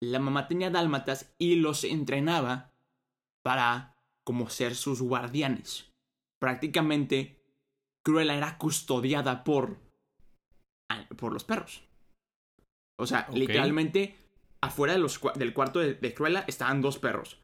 [0.00, 2.72] la mamá tenía dálmatas y los entrenaba
[3.44, 5.92] para como ser sus guardianes.
[6.40, 7.42] Prácticamente,
[8.04, 9.80] Cruella era custodiada por,
[11.16, 11.82] por los perros.
[12.98, 14.16] O sea, literalmente,
[14.60, 17.40] afuera de los, del cuarto de, de Cruella estaban dos perros.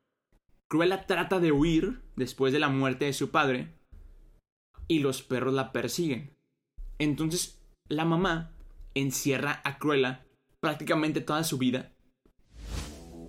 [0.68, 3.74] Cruella trata de huir después de la muerte de su padre
[4.88, 6.36] y los perros la persiguen.
[6.98, 8.52] Entonces, la mamá
[8.94, 10.26] encierra a Cruella
[10.60, 11.93] prácticamente toda su vida.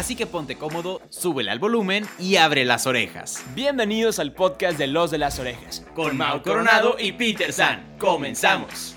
[0.00, 3.44] Así que ponte cómodo, súbele al volumen y abre las orejas.
[3.54, 7.98] Bienvenidos al podcast de Los de las Orejas, con Mau Coronado y Peter San.
[7.98, 8.96] ¡Comenzamos!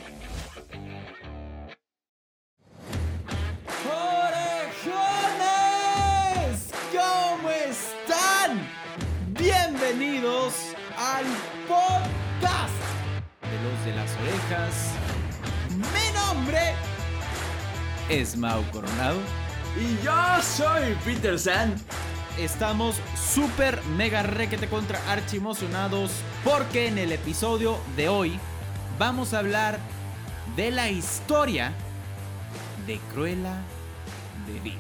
[9.38, 10.54] bienvenidos
[10.98, 11.26] al
[11.68, 12.74] podcast
[13.42, 14.94] de los de las orejas.
[15.70, 16.62] Mi nombre
[18.08, 19.43] es Mau Coronado.
[19.76, 21.76] Y yo soy Peter San.
[22.38, 26.12] Estamos súper mega requete contra archi emocionados
[26.44, 28.40] porque en el episodio de hoy
[28.98, 29.80] vamos a hablar
[30.56, 31.74] de la historia
[32.88, 33.62] de Cruella
[34.48, 34.80] de Vil.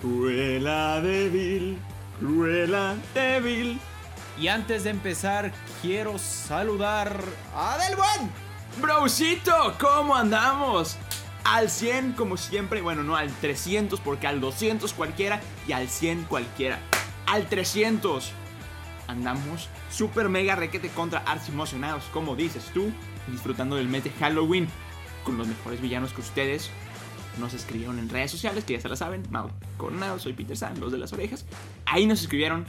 [0.00, 1.78] Cruella de Vil
[2.18, 3.78] Cruella débil.
[4.38, 7.20] Y antes de empezar, quiero saludar
[7.54, 8.30] a Del Buen.
[8.80, 10.98] Brosito, ¿cómo andamos?
[11.48, 16.24] Al 100 como siempre, bueno, no al 300 porque al 200 cualquiera y al 100
[16.24, 16.80] cualquiera.
[17.24, 18.32] Al 300
[19.06, 22.90] andamos super mega requete contra arts emocionados, como dices tú,
[23.28, 24.66] disfrutando del mes de Halloween
[25.22, 26.68] con los mejores villanos que ustedes
[27.38, 30.80] nos escribieron en redes sociales, que ya se la saben, Mau Coronado, soy Peter San,
[30.80, 31.44] los de las orejas.
[31.84, 32.64] Ahí nos escribieron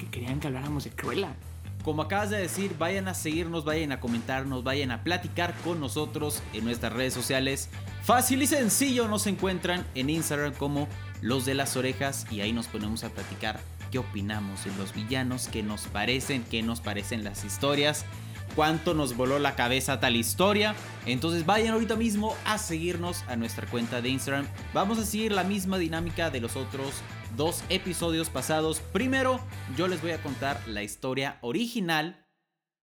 [0.00, 1.36] que querían que habláramos de Cruella.
[1.84, 6.42] Como acabas de decir, vayan a seguirnos, vayan a comentarnos, vayan a platicar con nosotros
[6.54, 7.68] en nuestras redes sociales.
[8.02, 10.88] Fácil y sencillo nos encuentran en Instagram como
[11.20, 13.60] los de las orejas y ahí nos ponemos a platicar
[13.92, 18.06] qué opinamos de los villanos, qué nos parecen, qué nos parecen las historias
[18.54, 20.74] cuánto nos voló la cabeza tal historia.
[21.06, 24.46] Entonces vayan ahorita mismo a seguirnos a nuestra cuenta de Instagram.
[24.72, 27.02] Vamos a seguir la misma dinámica de los otros
[27.36, 28.80] dos episodios pasados.
[28.80, 29.40] Primero,
[29.76, 32.26] yo les voy a contar la historia original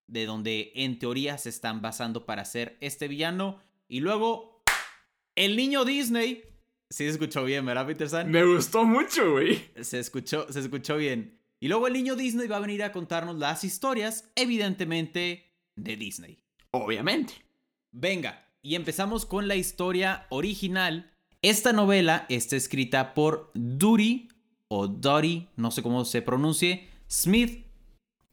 [0.06, 3.60] de donde en teoría se están basando para hacer este villano.
[3.88, 4.62] Y luego,
[5.36, 6.42] el niño Disney.
[6.90, 9.70] Sí se escuchó bien, ¿verdad, Peter Me gustó mucho, güey.
[9.80, 11.38] Se escuchó, se escuchó bien.
[11.58, 16.38] Y luego el niño Disney va a venir a contarnos las historias, evidentemente de Disney.
[16.72, 17.34] Obviamente.
[17.92, 21.12] Venga, y empezamos con la historia original.
[21.40, 24.28] Esta novela está escrita por Duri
[24.74, 27.66] o Dory, no sé cómo se pronuncie, Smith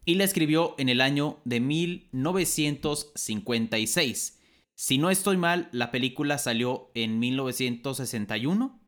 [0.06, 4.40] y la escribió en el año de 1956.
[4.74, 8.80] Si no estoy mal, la película salió en 1961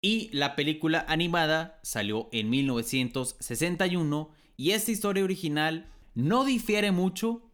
[0.00, 7.50] y la película animada salió en 1961 y esta historia original no difiere mucho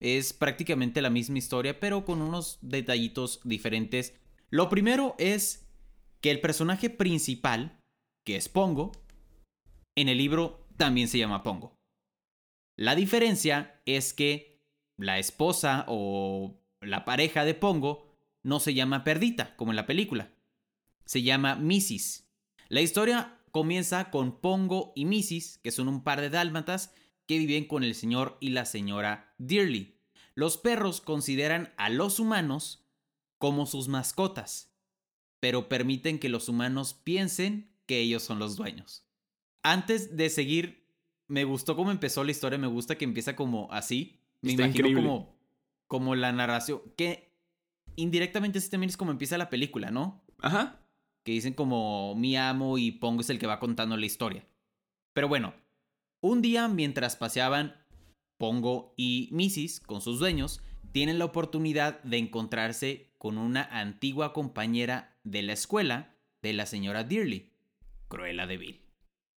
[0.00, 4.12] es prácticamente la misma historia, pero con unos detallitos diferentes.
[4.50, 5.66] Lo primero es
[6.20, 7.75] que el personaje principal,
[8.26, 8.92] que es Pongo,
[9.96, 11.78] en el libro también se llama Pongo.
[12.76, 14.60] La diferencia es que
[14.98, 18.04] la esposa o la pareja de Pongo
[18.42, 20.34] no se llama Perdita, como en la película.
[21.04, 22.28] Se llama Mrs.
[22.68, 26.92] La historia comienza con Pongo y Mrs., que son un par de dálmatas
[27.26, 30.00] que viven con el señor y la señora Dearly.
[30.34, 32.84] Los perros consideran a los humanos
[33.38, 34.74] como sus mascotas,
[35.40, 39.04] pero permiten que los humanos piensen que ellos son los dueños.
[39.62, 40.86] Antes de seguir,
[41.28, 44.20] me gustó cómo empezó la historia, me gusta que empieza como así.
[44.42, 45.36] Me imagino como,
[45.86, 47.32] como la narración, que
[47.96, 50.24] indirectamente así también es como empieza la película, ¿no?
[50.40, 50.80] Ajá.
[51.24, 54.46] Que dicen como mi amo y Pongo es el que va contando la historia.
[55.12, 55.54] Pero bueno,
[56.20, 57.74] un día, mientras paseaban,
[58.38, 60.62] Pongo y Mrs., con sus dueños,
[60.92, 67.02] tienen la oportunidad de encontrarse con una antigua compañera de la escuela de la señora
[67.02, 67.50] Dearly,
[68.08, 68.86] Cruella de Vil.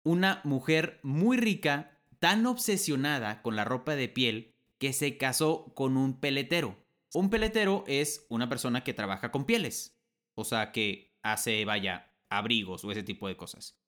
[0.05, 5.97] Una mujer muy rica, tan obsesionada con la ropa de piel que se casó con
[5.97, 6.77] un peletero.
[7.13, 9.99] Un peletero es una persona que trabaja con pieles,
[10.35, 13.79] o sea, que hace, vaya, abrigos o ese tipo de cosas.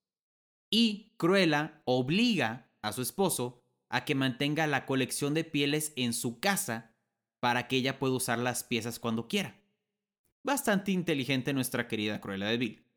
[0.71, 6.41] Y Cruella obliga a su esposo a que mantenga la colección de pieles en su
[6.41, 6.95] casa
[7.41, 9.61] para que ella pueda usar las piezas cuando quiera.
[10.45, 12.88] Bastante inteligente nuestra querida Cruella de.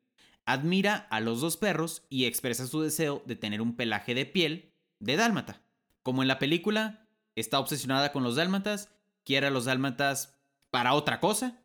[0.45, 4.73] Admira a los dos perros y expresa su deseo de tener un pelaje de piel
[4.99, 5.61] de dálmata.
[6.03, 8.89] Como en la película, está obsesionada con los dálmatas,
[9.23, 10.37] quiere a los dálmatas
[10.71, 11.61] para otra cosa.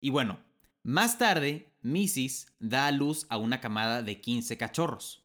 [0.00, 0.40] Y bueno,
[0.82, 2.54] más tarde, Mrs.
[2.58, 5.24] da a luz a una camada de 15 cachorros.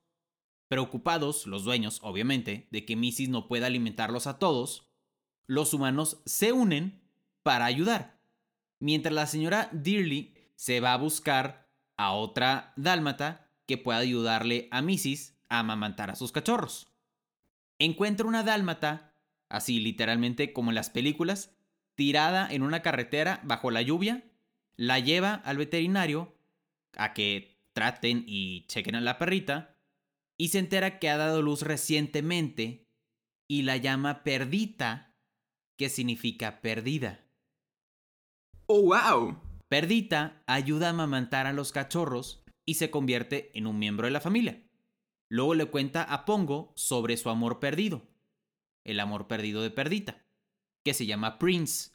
[0.68, 3.30] Preocupados, los dueños, obviamente, de que Mrs.
[3.30, 4.90] no pueda alimentarlos a todos,
[5.48, 7.02] los humanos se unen
[7.44, 8.20] para ayudar.
[8.80, 11.65] Mientras la señora Dearly se va a buscar
[11.98, 15.34] a otra dálmata que pueda ayudarle a Mrs.
[15.50, 16.88] a amamantar a sus cachorros.
[17.80, 19.14] Encuentra una dálmata,
[19.50, 21.56] así literalmente como en las películas,
[21.96, 24.24] tirada en una carretera bajo la lluvia,
[24.76, 26.36] la lleva al veterinario
[26.98, 29.76] a que traten y chequen a la perrita
[30.38, 32.88] y se entera que ha dado luz recientemente
[33.48, 35.14] y la llama Perdita,
[35.78, 37.26] que significa perdida.
[38.68, 39.38] ¡Oh, wow!
[39.76, 44.22] Perdita ayuda a amamantar a los cachorros y se convierte en un miembro de la
[44.22, 44.64] familia.
[45.28, 48.08] Luego le cuenta a Pongo sobre su amor perdido,
[48.86, 50.24] el amor perdido de Perdita,
[50.86, 51.92] que se llama Prince,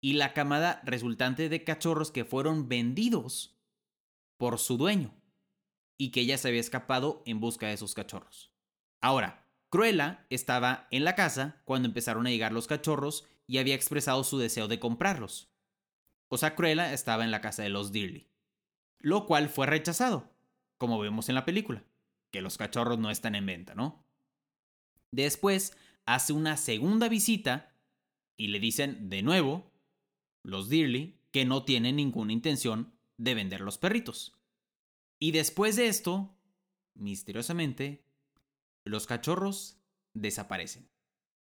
[0.00, 3.58] y la camada resultante de cachorros que fueron vendidos
[4.36, 5.12] por su dueño,
[5.98, 8.52] y que ella se había escapado en busca de esos cachorros.
[9.00, 14.22] Ahora, Cruella estaba en la casa cuando empezaron a llegar los cachorros y había expresado
[14.22, 15.51] su deseo de comprarlos.
[16.34, 18.26] O sea, Cruella estaba en la casa de los Dearly,
[19.00, 20.32] lo cual fue rechazado,
[20.78, 21.84] como vemos en la película,
[22.30, 24.06] que los cachorros no están en venta, ¿no?
[25.10, 25.76] Después
[26.06, 27.76] hace una segunda visita
[28.38, 29.70] y le dicen de nuevo,
[30.42, 34.34] los Dearly, que no tienen ninguna intención de vender los perritos.
[35.18, 36.34] Y después de esto,
[36.94, 38.06] misteriosamente,
[38.86, 39.82] los cachorros
[40.14, 40.88] desaparecen.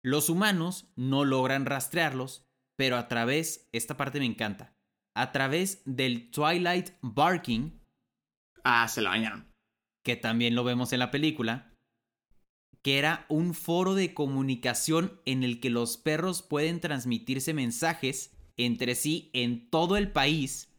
[0.02, 2.44] Los humanos no logran rastrearlos,
[2.76, 4.79] pero a través, esta parte me encanta,
[5.16, 7.72] a través del Twilight Barking,
[8.64, 9.48] Ah, se bañaron.
[10.04, 11.74] que también lo vemos en la película,
[12.82, 18.96] que era un foro de comunicación en el que los perros pueden transmitirse mensajes entre
[18.96, 20.74] sí en todo el país.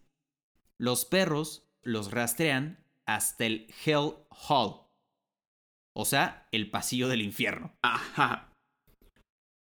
[0.78, 4.14] Los perros los rastrean hasta el Hell
[4.48, 4.86] Hall,
[5.94, 8.52] o sea, el pasillo del infierno, Ajá.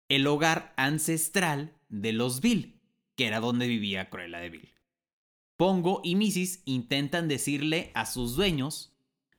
[0.09, 2.74] el hogar ancestral de los Bill,
[3.15, 4.73] que era donde vivía Cruella de Vil.
[5.57, 6.61] Pongo y Mrs.
[6.65, 8.93] intentan decirle a sus dueños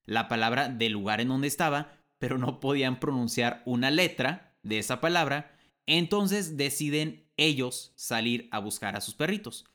[0.04, 5.00] la palabra del lugar en donde estaba, pero no podían pronunciar una letra de esa
[5.00, 9.66] palabra, entonces deciden ellos salir a buscar a sus perritos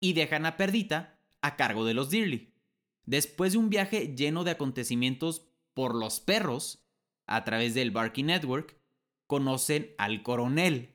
[0.00, 2.54] y dejan a Perdita a cargo de los Dearly.
[3.04, 6.84] Después de un viaje lleno de acontecimientos por los perros,
[7.26, 8.76] a través del Barking Network,
[9.26, 10.94] conocen al coronel,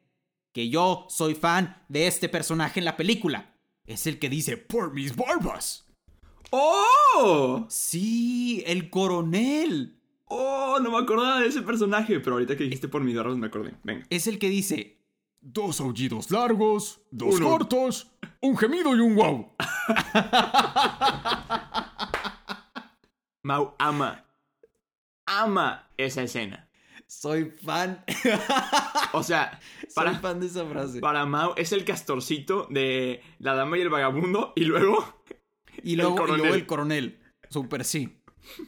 [0.55, 3.53] que yo soy fan de este personaje en la película.
[3.85, 5.85] Es el que dice, por mis barbas.
[6.49, 7.65] ¡Oh!
[7.67, 9.99] Sí, el coronel.
[10.23, 10.79] ¡Oh!
[10.81, 13.73] No me acordaba de ese personaje, pero ahorita que dijiste por mis barros me acordé.
[13.83, 14.05] Venga.
[14.09, 15.01] Es el que dice,
[15.41, 17.49] Dos aullidos largos, dos Uno.
[17.49, 18.09] cortos,
[18.39, 19.51] un gemido y un wow.
[23.43, 24.23] Mau ama.
[25.25, 26.64] Ama esa escena.
[27.19, 28.03] Soy fan.
[29.13, 30.99] O sea, soy para, fan de esa frase.
[30.99, 35.23] para Mau es el castorcito de La Dama y el Vagabundo y luego...
[35.83, 36.53] Y luego, y luego coronel.
[36.53, 37.19] el coronel.
[37.49, 38.21] Super sí.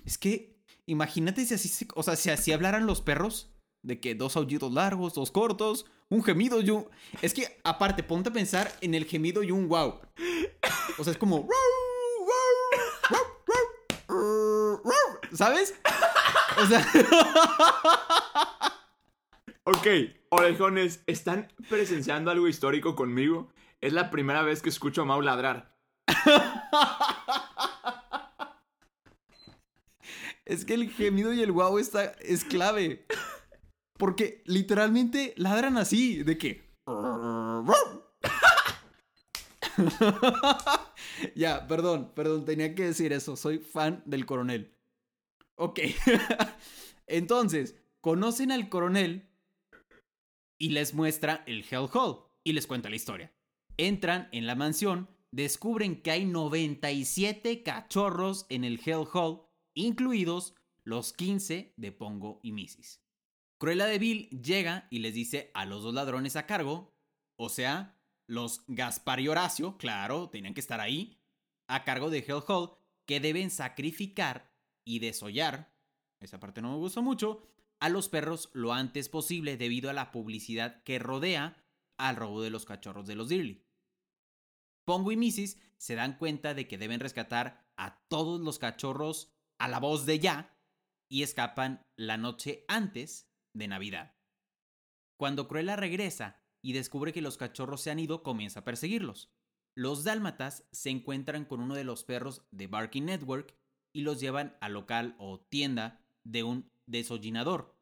[0.05, 3.49] Es que, imagínate si así, o sea, si así hablaran los perros,
[3.81, 6.87] de que dos aullidos largos, dos cortos, un gemido y un...
[7.21, 10.01] Es que, aparte, ponte a pensar en el gemido y un wow.
[10.97, 11.47] O sea, es como...
[15.33, 15.75] ¿Sabes?
[16.57, 16.85] O sea,
[19.69, 19.85] Ok,
[20.29, 23.51] orejones, ¿están presenciando algo histórico conmigo?
[23.81, 25.77] Es la primera vez que escucho a Mau ladrar.
[30.45, 33.05] es que el gemido y el wow está, es clave.
[33.97, 36.65] Porque literalmente ladran así, de que...
[41.35, 43.35] ya, perdón, perdón, tenía que decir eso.
[43.35, 44.76] Soy fan del coronel.
[45.57, 45.79] Ok.
[47.07, 49.29] Entonces, conocen al coronel
[50.59, 53.33] y les muestra el Hell Hall y les cuenta la historia.
[53.77, 59.41] Entran en la mansión, descubren que hay 97 cachorros en el Hell Hall,
[59.75, 63.01] incluidos los 15 de Pongo y Mrs.
[63.59, 66.95] Cruella de Vil llega y les dice a los dos ladrones a cargo,
[67.37, 71.19] o sea, los Gaspar y Horacio, claro, tenían que estar ahí,
[71.67, 74.56] a cargo de Hell Hall, que deben sacrificar
[74.87, 75.77] y desollar
[76.19, 77.43] esa parte no me gustó mucho,
[77.79, 81.63] a los perros lo antes posible debido a la publicidad que rodea
[81.97, 83.65] al robo de los cachorros de los Dirly.
[84.85, 85.59] Pongo y Mrs.
[85.77, 90.19] se dan cuenta de que deben rescatar a todos los cachorros a la voz de
[90.19, 90.57] ya
[91.09, 94.15] y escapan la noche antes de Navidad.
[95.17, 99.31] Cuando Cruella regresa y descubre que los cachorros se han ido, comienza a perseguirlos.
[99.75, 103.55] Los dálmatas se encuentran con uno de los perros de Barking Network
[103.97, 107.75] y los llevan al local o tienda de un desollinador.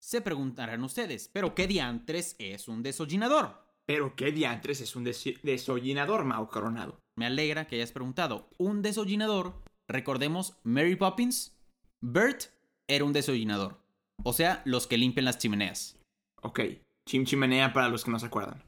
[0.00, 3.60] Se preguntarán ustedes, ¿pero qué diantres es un desollinador?
[3.84, 7.00] Pero qué diantres es un des desollinador, Mao Coronado.
[7.18, 8.50] Me alegra que hayas preguntado.
[8.56, 11.58] Un desollinador, recordemos Mary Poppins,
[12.00, 12.44] Bert
[12.88, 13.80] era un desollinador.
[14.22, 15.98] O sea, los que limpian las chimeneas.
[16.42, 16.60] Ok,
[17.08, 18.62] chim chimenea para los que no se acuerdan.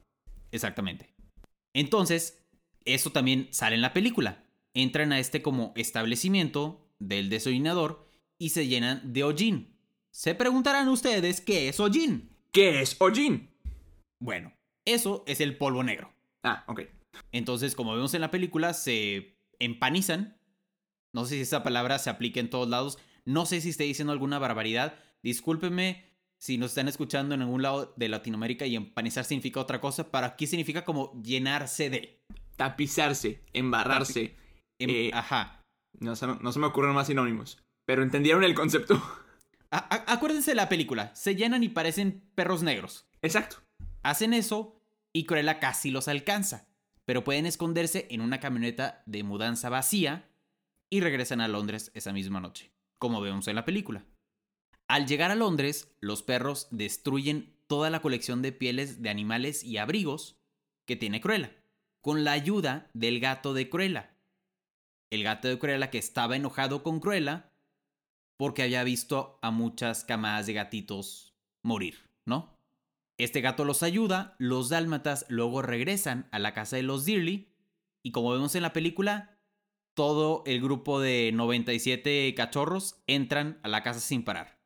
[0.50, 1.14] Exactamente.
[1.73, 2.45] Entonces,
[2.85, 4.44] eso también sale en la película.
[4.75, 9.78] Entran a este como establecimiento del desollinador y se llenan de hollín.
[10.11, 12.31] Se preguntarán ustedes qué es hollín.
[12.52, 13.50] ¿Qué es hollín?
[14.21, 14.52] Bueno,
[14.85, 16.12] eso es el polvo negro.
[16.43, 16.83] Ah, ok.
[17.33, 20.38] Entonces, como vemos en la película, se empanizan.
[21.12, 22.99] No sé si esa palabra se aplica en todos lados.
[23.25, 24.95] No sé si estoy diciendo alguna barbaridad.
[25.23, 26.04] Discúlpenme
[26.38, 30.11] si nos están escuchando en algún lado de Latinoamérica y empanizar significa otra cosa.
[30.11, 32.21] Para aquí significa como llenarse de.
[32.57, 34.21] Tapizarse, embarrarse.
[34.21, 34.44] Em-
[34.91, 35.61] Eh, Ajá.
[36.00, 37.59] No se, no se me ocurren más sinónimos.
[37.87, 39.00] Pero entendieron el concepto.
[39.71, 41.14] A- acuérdense de la película.
[41.14, 43.07] Se llenan y parecen perros negros.
[43.23, 43.57] Exacto.
[44.03, 44.81] Hacen eso
[45.12, 46.67] y Cruella casi los alcanza.
[47.05, 50.29] Pero pueden esconderse en una camioneta de mudanza vacía
[50.91, 54.05] y regresan a Londres esa misma noche, como vemos en la película.
[54.88, 59.76] Al llegar a Londres, los perros destruyen toda la colección de pieles de animales y
[59.79, 60.37] abrigos
[60.87, 61.53] que tiene Cruella,
[62.00, 64.13] con la ayuda del gato de Cruella.
[65.14, 67.52] El gato de Cruella que estaba enojado con Cruella
[68.37, 72.59] porque había visto a muchas camadas de gatitos morir, ¿no?
[73.16, 77.54] Este gato los ayuda, los dálmatas luego regresan a la casa de los Dearly
[78.02, 79.38] y como vemos en la película,
[79.94, 84.59] todo el grupo de 97 cachorros entran a la casa sin parar.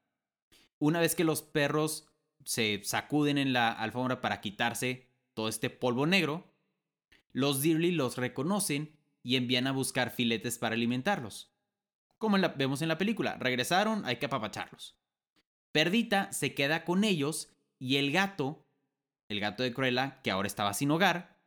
[0.78, 2.08] Una vez que los perros
[2.46, 6.54] se sacuden en la alfombra para quitarse todo este polvo negro,
[7.32, 8.97] los Dearly los reconocen
[9.28, 11.52] y envían a buscar filetes para alimentarlos.
[12.16, 14.98] Como vemos en la película, regresaron, hay que apapacharlos.
[15.70, 18.66] Perdita se queda con ellos y el gato,
[19.28, 21.42] el gato de Cruella, que ahora estaba sin hogar,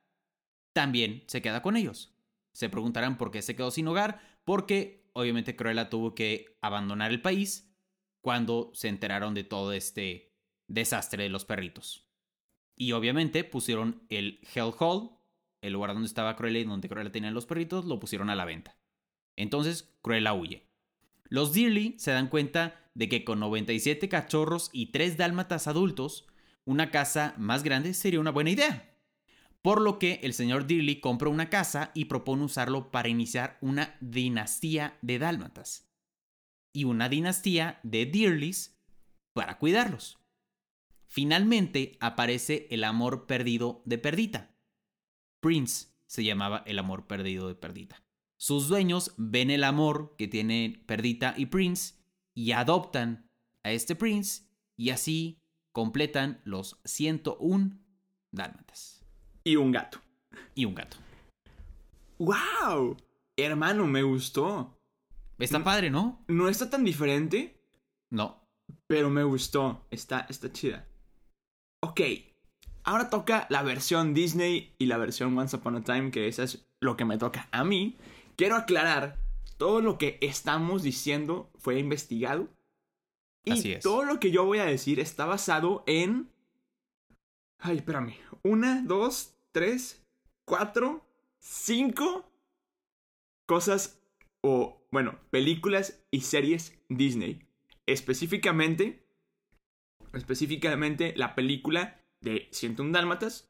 [0.74, 2.14] también se queda con ellos.
[2.52, 7.24] Se preguntarán por qué se quedó sin hogar, porque obviamente Cruella tuvo que abandonar el
[7.24, 7.76] país
[8.22, 10.36] cuando se enteraron de todo este
[10.68, 12.08] desastre de los perritos.
[12.76, 15.18] Y obviamente pusieron el Hell Hall,
[15.62, 18.46] el lugar donde estaba Cruella y donde Cruella tenía los perritos, lo pusieron a la
[18.46, 18.78] venta.
[19.36, 20.68] Entonces Cruella huye.
[21.26, 26.28] Los Dearly se dan cuenta de que con 97 cachorros y 3 dálmatas adultos,
[26.66, 28.98] una casa más grande sería una buena idea.
[29.62, 33.96] Por lo que el señor Dearly compra una casa y propone usarlo para iniciar una
[34.02, 35.88] dinastía de dálmatas.
[36.74, 38.78] Y una dinastía de Dearlys
[39.34, 40.20] para cuidarlos.
[41.08, 44.56] Finalmente aparece el amor perdido de Perdita.
[45.42, 48.04] Prince se llamaba el amor perdido de Perdita.
[48.38, 51.96] Sus dueños ven el amor que tienen Perdita y Prince
[52.34, 53.30] y adoptan
[53.64, 54.44] a este Prince
[54.78, 55.42] y así
[55.74, 57.78] completan los 101
[58.32, 59.06] dálmatas.
[59.44, 60.00] Y un gato.
[60.56, 60.98] Y un gato.
[62.20, 62.98] ¡Wow!
[63.38, 64.78] Hermano, me gustó.
[65.40, 66.24] Está padre, ¿no?
[66.28, 67.60] No está tan diferente,
[68.12, 68.48] No.
[68.88, 69.88] pero me gustó.
[69.90, 70.88] Está, está chida.
[71.82, 72.02] Ok.
[72.84, 76.66] Ahora toca la versión Disney y la versión Once Upon a Time, que esa es
[76.80, 77.98] lo que me toca a mí.
[78.36, 79.20] Quiero aclarar,
[79.58, 82.50] todo lo que estamos diciendo fue investigado.
[83.44, 83.84] Y Así es.
[83.84, 86.30] todo lo que yo voy a decir está basado en...
[87.60, 88.16] Ay, espérame.
[88.44, 90.04] Una, dos, tres,
[90.46, 91.06] cuatro,
[91.40, 92.32] cinco
[93.46, 94.02] cosas
[94.42, 97.46] o, bueno, películas y series Disney.
[97.86, 99.06] Específicamente,
[100.14, 103.50] específicamente la película de 101 Dálmatas,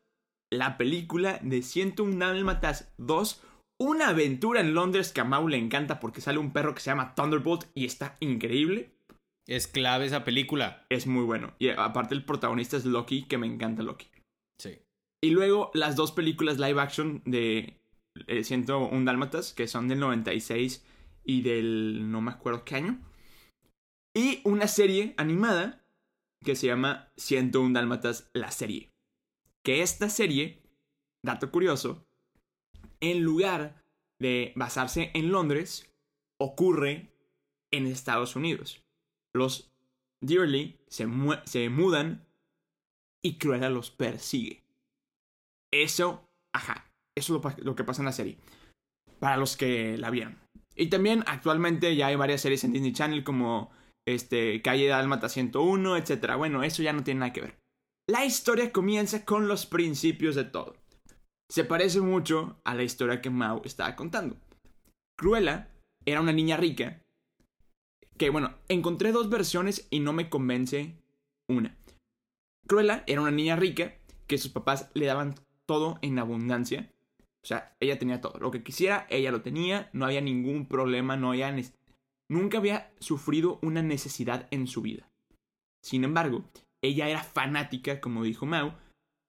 [0.51, 3.41] la película de 101 Dálmatas 2,
[3.79, 6.91] una aventura en Londres que a Mau le encanta porque sale un perro que se
[6.91, 8.91] llama Thunderbolt y está increíble.
[9.47, 10.85] Es clave esa película.
[10.89, 11.53] Es muy bueno.
[11.57, 14.07] Y aparte el protagonista es Loki, que me encanta Loki.
[14.59, 14.79] Sí.
[15.23, 17.81] Y luego las dos películas live action de
[18.27, 20.85] eh, 101 Dálmatas, que son del 96
[21.23, 22.99] y del no me acuerdo qué año.
[24.15, 25.80] Y una serie animada
[26.43, 28.89] que se llama 101 Dálmatas, la serie.
[29.63, 30.63] Que esta serie,
[31.23, 32.05] dato curioso,
[32.99, 33.83] en lugar
[34.19, 35.91] de basarse en Londres,
[36.39, 37.13] ocurre
[37.71, 38.83] en Estados Unidos.
[39.33, 39.71] los
[40.23, 41.07] Dearly se,
[41.45, 42.27] se mudan
[43.23, 44.63] y Cruella los persigue.
[45.71, 48.37] Eso, ajá, eso es lo, lo que pasa en la serie.
[49.19, 50.37] Para los que la vieron.
[50.75, 53.71] Y también actualmente ya hay varias series en Disney Channel como
[54.07, 56.35] este, Calle Dálmata 101, etc.
[56.37, 57.57] Bueno, eso ya no tiene nada que ver.
[58.09, 60.75] La historia comienza con los principios de todo.
[61.49, 64.37] Se parece mucho a la historia que Mao estaba contando.
[65.17, 65.69] Cruella
[66.05, 67.01] era una niña rica
[68.17, 70.97] que, bueno, encontré dos versiones y no me convence
[71.49, 71.77] una.
[72.67, 73.95] Cruella era una niña rica
[74.27, 76.91] que sus papás le daban todo en abundancia.
[77.43, 78.39] O sea, ella tenía todo.
[78.39, 79.89] Lo que quisiera, ella lo tenía.
[79.93, 81.55] No había ningún problema, no había...
[82.31, 85.09] Nunca había sufrido una necesidad en su vida.
[85.83, 86.45] Sin embargo,
[86.81, 88.77] ella era fanática, como dijo Mao,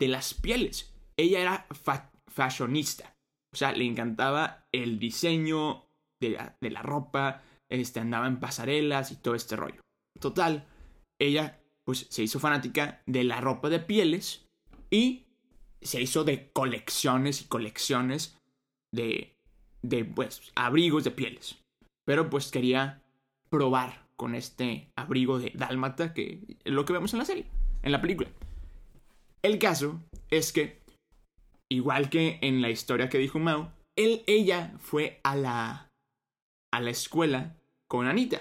[0.00, 0.94] de las pieles.
[1.16, 3.16] Ella era fa- fashionista.
[3.52, 5.86] O sea, le encantaba el diseño
[6.20, 9.80] de la, de la ropa, este, andaba en pasarelas y todo este rollo.
[10.20, 10.68] Total,
[11.20, 14.46] ella pues se hizo fanática de la ropa de pieles
[14.90, 15.24] y
[15.80, 18.38] se hizo de colecciones y colecciones
[18.94, 19.34] de,
[19.82, 21.58] de pues, abrigos de pieles.
[22.04, 23.02] Pero pues quería
[23.48, 27.46] probar con este abrigo de dálmata que es lo que vemos en la serie,
[27.82, 28.30] en la película.
[29.42, 30.80] El caso es que,
[31.68, 35.90] igual que en la historia que dijo Mao, él, ella fue a la,
[36.72, 37.56] a la escuela
[37.88, 38.40] con Anita.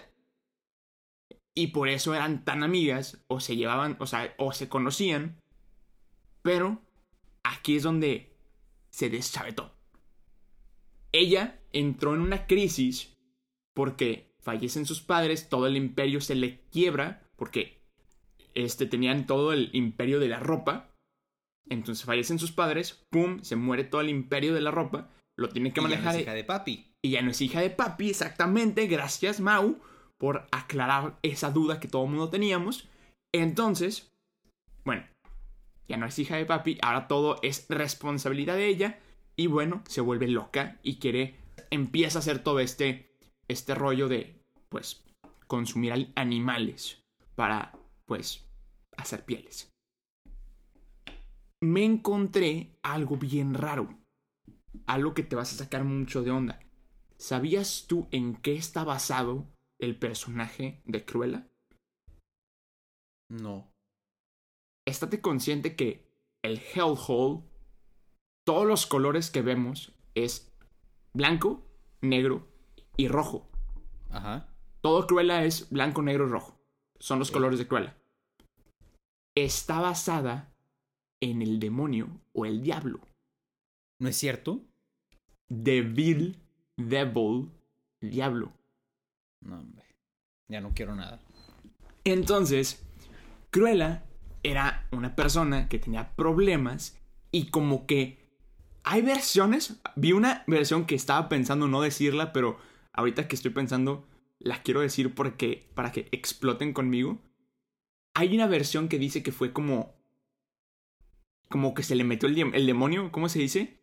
[1.53, 5.39] Y por eso eran tan amigas, o se llevaban, o sea, o se conocían.
[6.41, 6.82] Pero
[7.44, 8.32] aquí es donde
[8.89, 9.74] se deschavetó.
[11.12, 13.18] Ella entró en una crisis
[13.74, 17.82] porque fallecen sus padres, todo el imperio se le quiebra, porque
[18.54, 20.90] este, tenían todo el imperio de la ropa.
[21.70, 25.72] Entonces fallecen sus padres, pum, se muere todo el imperio de la ropa, lo tiene
[25.72, 26.16] que Y ya no manejar.
[26.16, 26.96] es hija de papi.
[27.04, 28.88] Y ya no es hija de papi, exactamente.
[28.88, 29.80] Gracias, Mau,
[30.18, 32.88] por aclarar esa duda que todo el mundo teníamos.
[33.34, 34.12] Entonces,
[34.84, 35.06] bueno,
[35.88, 39.00] ya no es hija de papi, ahora todo es responsabilidad de ella.
[39.36, 41.36] Y bueno, se vuelve loca y quiere,
[41.70, 43.10] empieza a hacer todo este,
[43.51, 45.03] este rollo de, pues,
[45.48, 47.03] consumir al- animales
[47.35, 48.46] para, pues,
[48.98, 49.70] hacer pieles.
[51.61, 53.98] Me encontré algo bien raro.
[54.87, 56.59] Algo que te vas a sacar mucho de onda.
[57.18, 59.48] ¿Sabías tú en qué está basado
[59.79, 61.48] el personaje de Cruella?
[63.29, 63.72] No.
[64.87, 66.09] Estate consciente que
[66.44, 67.44] el Hellhole,
[68.44, 70.51] todos los colores que vemos es
[71.14, 71.64] blanco,
[72.01, 72.50] negro
[72.98, 73.50] y rojo.
[74.10, 74.48] Ajá.
[74.82, 76.60] Todo Cruella es blanco, negro y rojo.
[77.00, 77.96] Son los colores de Cruella.
[79.36, 80.54] Está basada
[81.22, 83.00] en el demonio o el diablo.
[84.00, 84.62] ¿No es cierto?
[85.50, 86.38] Devil,
[86.77, 87.51] Devil,
[88.01, 88.51] diablo.
[89.42, 89.86] No, hombre.
[90.48, 91.20] Ya no quiero nada.
[92.04, 92.84] Entonces,
[93.51, 94.04] Cruella
[94.44, 97.00] era una persona que tenía problemas
[97.32, 98.22] y como que
[98.84, 102.58] hay versiones, vi una versión que estaba pensando no decirla, pero
[102.94, 104.08] ahorita que estoy pensando
[104.40, 107.20] la quiero decir porque para que exploten conmigo.
[108.14, 109.96] Hay una versión que dice que fue como
[111.50, 113.82] como que se le metió el, el demonio, ¿cómo se dice?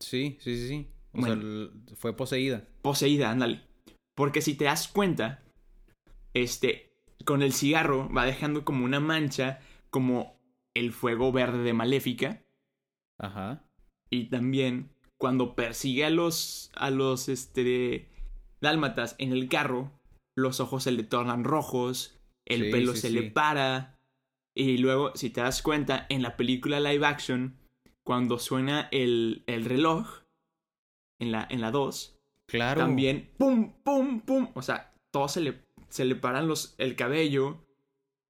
[0.00, 0.88] Sí, sí, sí, sí.
[1.12, 1.70] O Bueno.
[1.86, 2.66] sea, fue poseída.
[2.82, 3.62] poseída, ándale.
[4.14, 5.42] Porque si te das cuenta,
[6.34, 6.92] este,
[7.24, 10.40] con el cigarro va dejando como una mancha, como
[10.74, 12.44] el fuego verde de Maléfica.
[13.18, 13.64] Ajá.
[14.10, 14.91] Y también
[15.22, 18.08] cuando persigue a los, a los, este,
[18.60, 19.92] dálmatas en el carro,
[20.34, 23.14] los ojos se le tornan rojos, el Sí, pelo sí, se sí.
[23.14, 24.00] le para.
[24.52, 27.56] Y luego, si te das cuenta, en la película live action,
[28.02, 30.24] cuando suena el, el reloj,
[31.20, 32.80] en la, en la 2, Claro.
[32.80, 34.48] también, pum, pum, pum.
[34.54, 37.64] O sea, todo se le, se le paran los, el cabello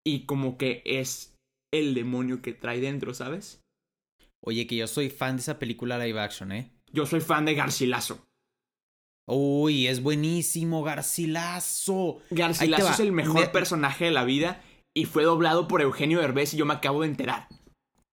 [0.05, 1.39] y como que es
[1.73, 3.63] el demonio que trae dentro, ¿sabes?
[4.43, 6.71] Oye, que yo soy fan de esa película live action, ¿eh?
[6.93, 8.27] Yo soy fan de Garcilaso.
[9.27, 12.19] Uy, es buenísimo, Garcilaso.
[12.31, 14.63] Garcilaso es el mejor Me- personaje de la vida
[14.95, 17.49] y fue doblado por Eugenio Derbez y yo me acabo de enterar.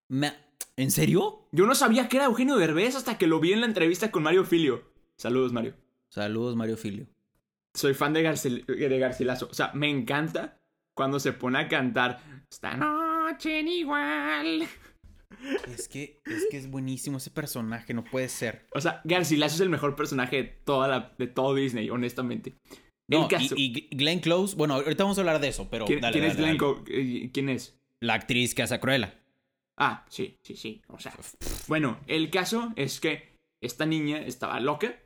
[0.08, 0.34] Me-
[0.78, 1.48] ¿En serio?
[1.52, 4.24] Yo no sabía que era Eugenio Derbez hasta que lo vi en la entrevista con
[4.24, 4.84] Mario Filio.
[5.18, 5.76] Saludos, Mario.
[6.10, 7.08] Saludos, Mario Filio.
[7.74, 9.48] Soy fan de, Garcil- de Garcilaso.
[9.52, 10.62] O sea, me encanta
[10.96, 14.68] cuando se pone a cantar Esta noche en igual.
[15.68, 18.66] Es que, es que es buenísimo ese personaje, no puede ser.
[18.74, 22.56] O sea, Garcilaso es el mejor personaje de, toda la, de todo Disney, honestamente.
[23.08, 23.56] No, el caso.
[23.58, 26.26] y, y Glenn Close, bueno, ahorita vamos a hablar de eso, pero ¿Quién, dale, quién
[26.26, 26.58] es Glenn.
[26.58, 27.80] Co- eh, ¿Quién es?
[28.02, 29.20] La actriz que hace a Cruella.
[29.78, 30.82] Ah, sí, sí, sí.
[30.88, 31.14] O sea,
[31.68, 33.30] bueno, el caso es que
[33.62, 35.00] esta niña estaba loca.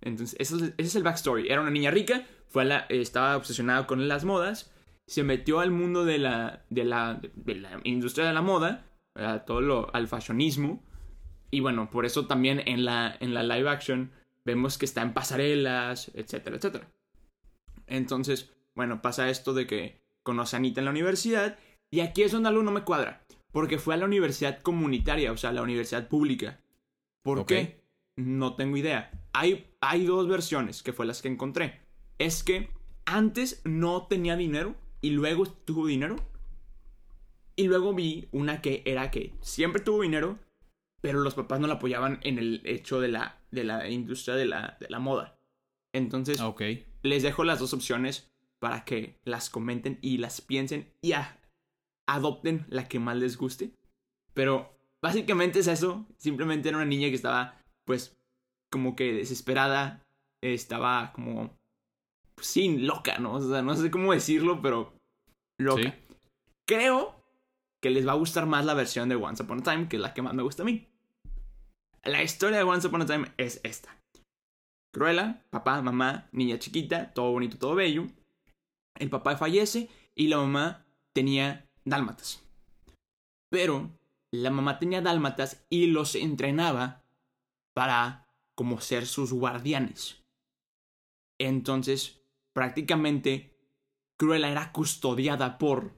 [0.00, 1.48] Entonces, ese es, ese es el backstory.
[1.48, 4.72] Era una niña rica, fue a la, estaba obsesionada con las modas
[5.08, 8.84] se metió al mundo de la, de la, de la industria de la moda,
[9.16, 10.82] a todo lo, al fashionismo.
[11.50, 14.10] Y bueno, por eso también en la, en la live action
[14.44, 16.88] vemos que está en pasarelas, etcétera, etcétera.
[17.86, 21.58] Entonces, bueno, pasa esto de que conoce a Anita en la universidad.
[21.90, 23.24] Y aquí es donde algo no me cuadra.
[23.52, 26.60] Porque fue a la universidad comunitaria, o sea, a la universidad pública.
[27.22, 27.80] ¿Por qué?
[28.16, 29.10] No tengo idea.
[29.32, 31.80] Hay, hay dos versiones que fue las que encontré.
[32.18, 32.70] Es que
[33.04, 36.16] antes no tenía dinero y luego tuvo dinero.
[37.56, 40.38] Y luego vi una que era que siempre tuvo dinero,
[41.00, 44.44] pero los papás no la apoyaban en el hecho de la, de la industria de
[44.46, 45.38] la, de la moda.
[45.94, 46.62] Entonces, Ok.
[47.02, 51.40] les dejo las dos opciones para que las comenten y las piensen y a-
[52.06, 53.72] adopten la que más les guste.
[54.34, 56.06] Pero básicamente es eso.
[56.18, 58.14] Simplemente era una niña que estaba, pues,
[58.70, 60.02] como que desesperada.
[60.42, 61.56] Estaba como,
[62.34, 63.34] pues, sí, loca, ¿no?
[63.34, 64.92] O sea, no sé cómo decirlo, pero
[65.58, 65.82] loca.
[65.82, 65.92] Sí.
[66.68, 67.15] Creo
[67.80, 70.02] que les va a gustar más la versión de Once Upon a Time, que es
[70.02, 70.88] la que más me gusta a mí.
[72.04, 73.96] La historia de Once Upon a Time es esta.
[74.92, 78.06] Cruella, papá, mamá, niña chiquita, todo bonito, todo bello.
[78.98, 82.42] El papá fallece y la mamá tenía dálmatas.
[83.50, 83.90] Pero
[84.30, 87.04] la mamá tenía dálmatas y los entrenaba
[87.74, 90.22] para como ser sus guardianes.
[91.38, 92.22] Entonces,
[92.54, 93.54] prácticamente,
[94.18, 95.92] Cruella era custodiada por,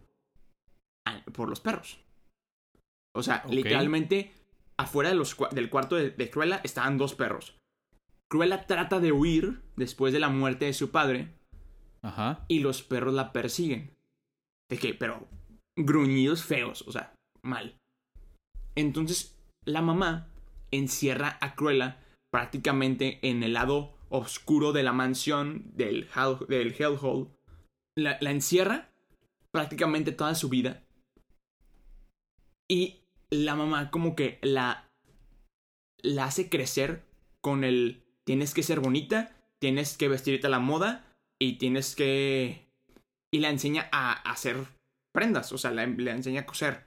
[1.33, 1.99] por los perros.
[3.15, 4.33] O sea, literalmente,
[4.79, 7.57] afuera de los cua- del cuarto de, de Cruella estaban dos perros.
[8.31, 11.35] Cruella trata de huir después de la muerte de su padre
[12.03, 12.45] Ajá.
[12.49, 13.97] y los perros la persiguen.
[14.71, 14.95] ¿De qué?
[14.95, 15.27] Pero
[15.79, 17.77] gruñidos feos, o sea, mal.
[18.75, 20.29] Entonces, la mamá
[20.71, 21.99] encierra a Cruella
[22.31, 27.29] prácticamente en el lado oscuro de la mansión del, Hell, del Hellhole.
[27.97, 28.91] La, la encierra
[29.51, 30.83] prácticamente toda su vida.
[32.71, 33.01] Y
[33.31, 34.91] la mamá como que la,
[36.03, 37.05] la hace crecer
[37.41, 41.07] con el tienes que ser bonita, tienes que vestirte a la moda
[41.41, 42.69] y tienes que...
[43.33, 44.67] Y la enseña a, hacer
[45.13, 46.87] prendas, o sea, la, enseña a coser.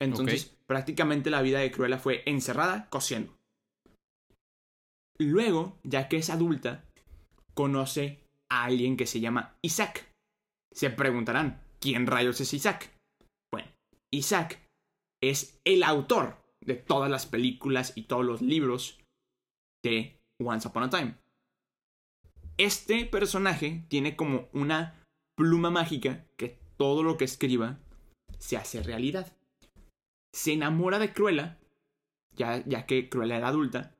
[0.00, 3.36] Entonces, prácticamente la vida de Cruella fue encerrada cosiendo.
[5.18, 6.84] Luego, ya que es adulta,
[7.54, 10.10] conoce a alguien que se llama Isaac.
[10.72, 12.90] Se preguntarán, ¿quién rayos es Isaac?
[13.52, 13.70] Bueno,
[14.10, 14.61] Isaac
[15.22, 18.98] es el autor de todas las películas y todos los libros
[19.84, 21.16] de Once Upon a Time.
[22.58, 25.02] Este personaje tiene como una
[25.36, 27.78] pluma mágica que todo lo que escriba
[28.38, 29.36] se hace realidad.
[30.34, 31.58] Se enamora de Cruella,
[32.36, 33.96] ya, ya que Cruella era adulta,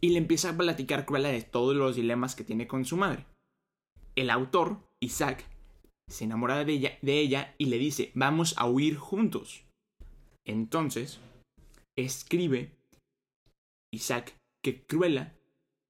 [0.00, 3.26] y le empieza a platicar Cruella de todos los dilemas que tiene con su madre.
[4.16, 5.44] El autor, Isaac,
[6.08, 9.64] se enamora de ella, de ella y le dice, vamos a huir juntos.
[10.46, 11.20] Entonces,
[11.96, 12.72] escribe
[13.92, 15.34] Isaac que Cruella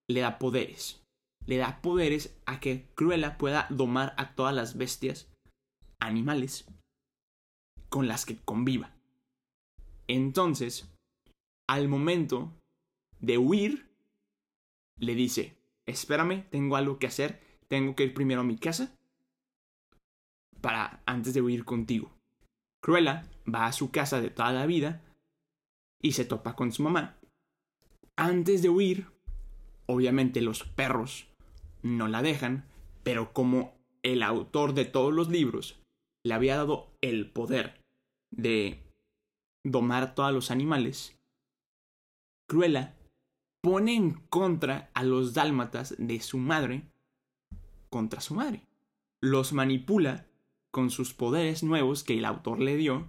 [0.09, 1.03] le da poderes.
[1.47, 5.29] Le da poderes a que Cruella pueda domar a todas las bestias,
[6.01, 6.67] animales,
[7.89, 8.95] con las que conviva.
[10.09, 10.89] Entonces,
[11.69, 12.53] al momento
[13.21, 13.89] de huir,
[14.99, 18.97] le dice, espérame, tengo algo que hacer, tengo que ir primero a mi casa
[20.61, 22.13] para antes de huir contigo.
[22.83, 25.01] Cruella va a su casa de toda la vida
[26.03, 27.17] y se topa con su mamá.
[28.17, 29.07] Antes de huir,
[29.87, 31.29] obviamente los perros
[31.83, 32.65] no la dejan,
[33.05, 35.81] pero como el autor de todos los libros
[36.25, 37.81] le había dado el poder
[38.31, 38.81] de
[39.65, 41.17] domar a todos los animales,
[42.49, 42.95] Cruella
[43.63, 46.83] pone en contra a los dálmatas de su madre
[47.91, 48.67] contra su madre.
[49.23, 50.27] Los manipula
[50.73, 53.09] con sus poderes nuevos que el autor le dio,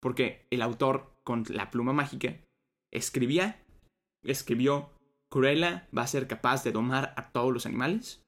[0.00, 2.38] porque el autor con la pluma mágica
[2.92, 3.64] escribía,
[4.22, 4.90] escribió,
[5.30, 8.22] Cruella va a ser capaz de domar a todos los animales.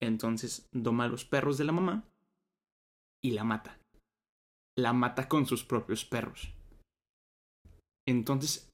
[0.00, 2.08] Entonces doma a los perros de la mamá
[3.22, 3.78] y la mata.
[4.78, 6.54] La mata con sus propios perros.
[8.06, 8.70] Entonces,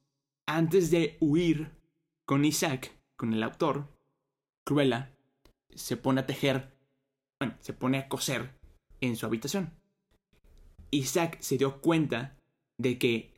[0.46, 1.72] antes de huir
[2.26, 3.88] con Isaac, con el autor,
[4.64, 5.16] Cruella
[5.74, 6.76] se pone a tejer,
[7.42, 8.54] bueno, se pone a coser
[9.00, 9.72] en su habitación.
[10.92, 12.38] Isaac se dio cuenta
[12.78, 13.34] de que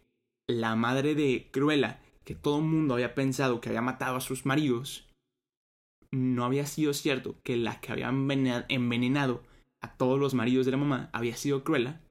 [0.46, 4.44] la madre de Cruella, que todo el mundo había pensado que había matado a sus
[4.44, 5.08] maridos,
[6.10, 8.10] no había sido cierto que la que había
[8.68, 9.42] envenenado
[9.80, 12.02] a todos los maridos de la mamá había sido Cruella,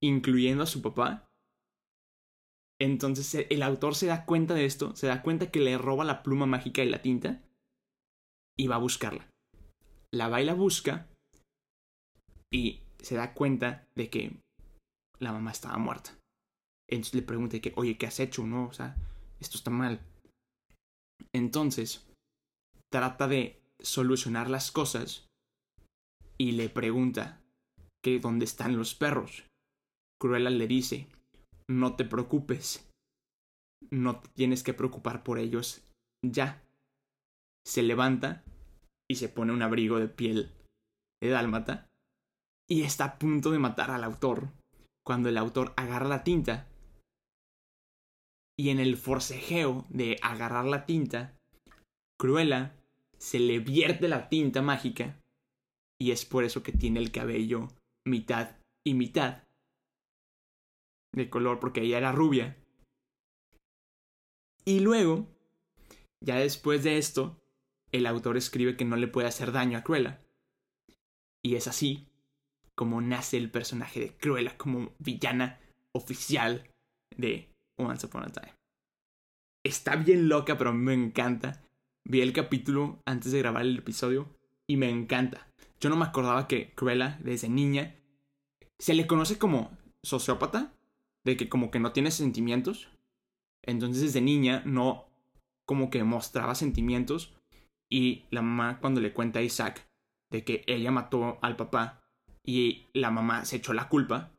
[0.00, 1.28] incluyendo a su papá.
[2.80, 6.22] Entonces el autor se da cuenta de esto, se da cuenta que le roba la
[6.22, 7.42] pluma mágica y la tinta
[8.56, 9.28] y va a buscarla.
[10.12, 11.06] La va y la busca
[12.52, 14.36] y se da cuenta de que
[15.18, 16.16] la mamá estaba muerta.
[16.88, 18.46] Entonces le pregunta que, oye, ¿qué has hecho?
[18.46, 18.96] No, o sea,
[19.40, 20.00] esto está mal.
[21.32, 22.06] Entonces,
[22.92, 25.26] trata de solucionar las cosas
[26.38, 27.40] y le pregunta
[28.02, 29.44] que dónde están los perros.
[30.20, 31.08] Cruella le dice,
[31.68, 32.88] no te preocupes,
[33.90, 35.82] no tienes que preocupar por ellos
[36.24, 36.62] ya.
[37.66, 38.44] Se levanta
[39.08, 40.52] y se pone un abrigo de piel
[41.22, 41.88] de dálmata
[42.68, 44.50] y está a punto de matar al autor
[45.04, 46.68] cuando el autor agarra la tinta
[48.58, 51.38] y en el forcejeo de agarrar la tinta,
[52.18, 52.74] Cruella
[53.18, 55.20] se le vierte la tinta mágica
[56.00, 57.68] y es por eso que tiene el cabello
[58.06, 59.44] mitad y mitad
[61.12, 62.56] de color porque ella era rubia.
[64.64, 65.26] Y luego,
[66.22, 67.38] ya después de esto,
[67.96, 70.20] el autor escribe que no le puede hacer daño a Cruella.
[71.42, 72.08] Y es así
[72.74, 75.58] como nace el personaje de Cruella como villana
[75.92, 76.68] oficial
[77.16, 78.52] de Once Upon a Time.
[79.64, 81.62] Está bien loca, pero me encanta.
[82.04, 84.28] Vi el capítulo antes de grabar el episodio
[84.68, 85.48] y me encanta.
[85.80, 87.96] Yo no me acordaba que Cruella, desde niña,
[88.78, 90.72] se le conoce como sociópata,
[91.24, 92.88] de que como que no tiene sentimientos.
[93.62, 95.08] Entonces desde niña no
[95.66, 97.35] como que mostraba sentimientos
[97.90, 99.86] y la mamá cuando le cuenta a Isaac
[100.30, 102.02] de que ella mató al papá
[102.44, 104.32] y la mamá se echó la culpa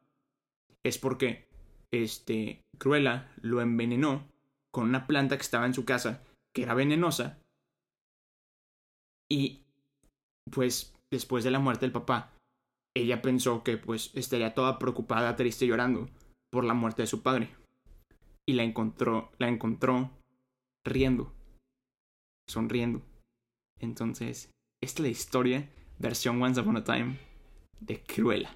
[0.83, 1.47] es porque
[1.91, 4.27] este Cruella lo envenenó
[4.71, 7.39] con una planta que estaba en su casa que era venenosa
[9.29, 9.63] y
[10.51, 12.33] pues después de la muerte del papá
[12.95, 16.09] ella pensó que pues estaría toda preocupada, triste llorando
[16.51, 17.49] por la muerte de su padre
[18.45, 20.11] y la encontró la encontró
[20.85, 21.33] riendo
[22.49, 23.06] sonriendo
[23.79, 27.17] entonces esta es la historia versión Once Upon a Time
[27.79, 28.55] de Cruella.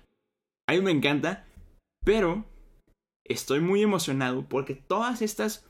[0.67, 1.45] A mí me encanta,
[2.05, 2.45] pero
[3.25, 5.65] estoy muy emocionado porque todas estas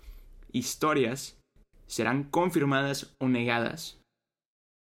[0.51, 1.39] historias
[1.87, 4.01] serán confirmadas o negadas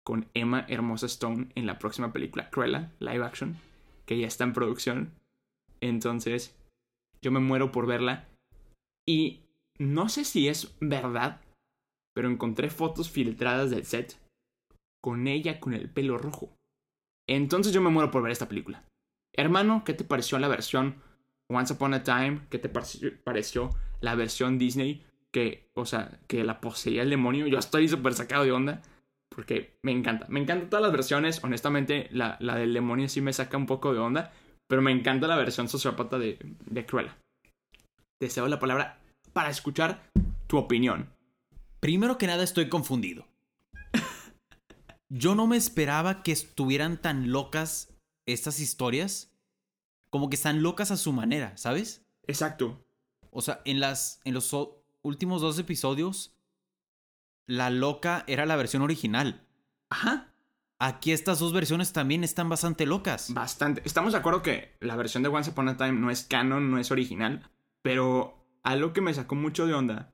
[0.06, 3.58] con Emma Hermosa Stone en la próxima película Cruella, live action,
[4.06, 5.14] que ya está en producción.
[5.82, 6.56] Entonces,
[7.22, 8.28] yo me muero por verla.
[9.06, 9.42] Y
[9.78, 11.42] no sé si es verdad,
[12.16, 14.18] pero encontré fotos filtradas del set
[15.08, 16.54] con ella con el pelo rojo.
[17.30, 18.84] Entonces yo me muero por ver esta película.
[19.32, 20.96] Hermano, ¿qué te pareció la versión
[21.50, 22.42] Once Upon a Time?
[22.50, 23.70] ¿Qué te pareció
[24.02, 25.06] la versión Disney?
[25.32, 27.48] Que, o sea, que la poseía el demonio.
[27.48, 28.82] Yo estoy súper sacado de onda.
[29.34, 30.26] Porque me encanta.
[30.28, 31.42] Me encantan todas las versiones.
[31.42, 34.34] Honestamente, la, la, del demonio sí me saca un poco de onda.
[34.68, 37.16] Pero me encanta la versión sociópata de, de Cruella.
[38.20, 39.00] Deseo la palabra
[39.32, 40.04] para escuchar
[40.48, 41.08] tu opinión.
[41.80, 43.26] Primero que nada estoy confundido.
[45.10, 47.94] Yo no me esperaba que estuvieran tan locas
[48.26, 49.32] estas historias.
[50.10, 52.06] Como que están locas a su manera, ¿sabes?
[52.28, 52.86] Exacto.
[53.32, 54.22] O sea, en las.
[54.26, 54.56] En los
[55.02, 56.34] últimos dos episodios.
[57.46, 59.48] La loca era la versión original.
[59.90, 60.34] Ajá.
[60.80, 63.34] Aquí estas dos versiones también están bastante locas.
[63.34, 63.82] Bastante.
[63.86, 66.78] Estamos de acuerdo que la versión de Once Upon a Time no es canon, no
[66.78, 67.50] es original.
[67.82, 70.14] Pero algo que me sacó mucho de onda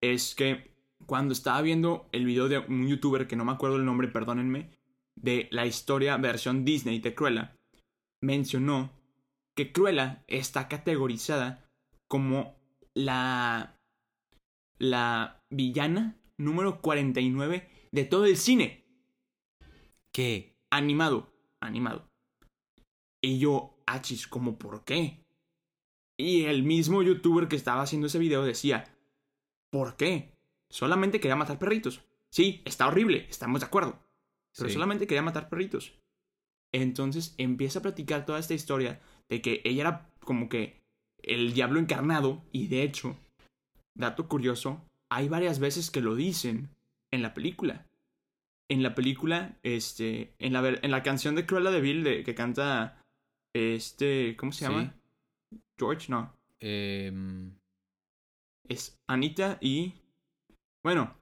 [0.00, 0.73] es que
[1.06, 4.70] cuando estaba viendo el video de un youtuber que no me acuerdo el nombre, perdónenme,
[5.16, 7.56] de la historia versión Disney de Cruella,
[8.22, 8.92] mencionó
[9.56, 11.70] que Cruella está categorizada
[12.08, 12.56] como
[12.94, 13.74] la
[14.78, 18.84] la villana número 49 de todo el cine.
[20.12, 20.56] ¿Qué?
[20.70, 22.08] Animado, animado.
[23.22, 25.24] Y yo, achis, ¿cómo por qué?
[26.18, 28.96] Y el mismo youtuber que estaba haciendo ese video decía,
[29.70, 30.33] ¿por qué?
[30.74, 32.02] Solamente quería matar perritos.
[32.30, 33.96] Sí, está horrible, estamos de acuerdo.
[34.58, 35.94] Pero solamente quería matar perritos.
[36.72, 40.82] Entonces empieza a platicar toda esta historia de que ella era como que
[41.22, 43.16] el diablo encarnado y de hecho,
[43.94, 46.70] dato curioso, hay varias veces que lo dicen
[47.12, 47.86] en la película.
[48.68, 52.34] En la película, este, en la, en la canción de Cruella de Vil de, que
[52.34, 53.00] canta,
[53.54, 54.92] este, ¿cómo se llama?
[55.78, 56.34] George, no.
[56.58, 57.54] Em,
[58.68, 59.94] es Anita y
[60.84, 61.16] bueno,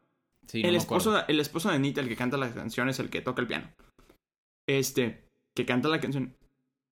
[0.52, 3.22] el, esposo, de, el esposo de Anita, el que canta la canción, es el que
[3.22, 3.70] toca el piano.
[4.66, 6.36] Este, que canta la canción.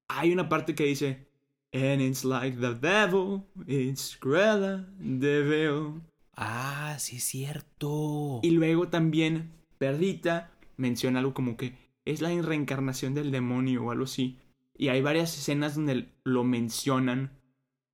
[0.09, 1.29] Hay una parte que dice,
[1.73, 6.01] And it's like the devil, it's Cruella de Vil.
[6.35, 8.41] Ah, sí es cierto.
[8.43, 14.05] Y luego también Perdita menciona algo como que es la reencarnación del demonio o algo
[14.05, 14.39] así.
[14.77, 17.39] Y hay varias escenas donde lo mencionan